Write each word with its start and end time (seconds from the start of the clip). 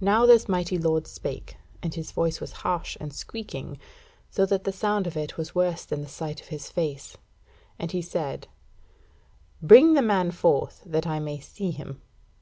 Now 0.00 0.24
this 0.24 0.48
mighty 0.48 0.78
lord 0.78 1.06
spake, 1.06 1.58
and 1.82 1.92
his 1.94 2.10
voice 2.10 2.40
was 2.40 2.52
harsh 2.64 2.96
and 2.98 3.12
squeaking, 3.12 3.78
so 4.30 4.46
that 4.46 4.64
the 4.64 4.72
sound 4.72 5.06
of 5.06 5.14
it 5.14 5.36
was 5.36 5.54
worse 5.54 5.84
than 5.84 6.00
the 6.00 6.08
sight 6.08 6.40
of 6.40 6.46
his 6.46 6.70
face; 6.70 7.18
and 7.78 7.92
he 7.92 8.00
said: 8.00 8.48
"Bring 9.60 9.92
the 9.92 10.00
man 10.00 10.30
forth, 10.30 10.82
that 10.86 11.06
I 11.06 11.18
may 11.18 11.38
see 11.38 11.70
him." 11.70 12.00